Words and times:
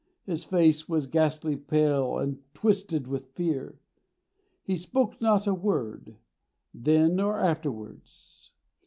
His 0.23 0.43
face 0.43 0.89
was 0.89 1.05
ghastly 1.05 1.55
pale 1.55 2.17
and 2.17 2.39
twisted 2.55 3.05
with 3.05 3.33
fear. 3.35 3.77
He 4.63 4.75
spoke 4.75 5.21
not 5.21 5.45
a 5.45 5.53
word, 5.53 6.17
then 6.73 7.19
or 7.19 7.39
afterwards. 7.39 8.51